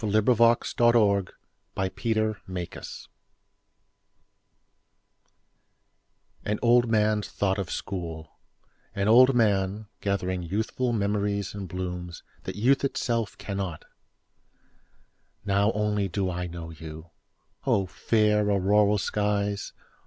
[0.03, 1.35] An Old Man's Thought of School
[6.43, 8.31] AN old man's thought of School;
[8.95, 13.85] An old man, gathering youthful memories and blooms, that youth itself cannot.
[15.45, 19.71] Now only do I know you!O fair auroral skies!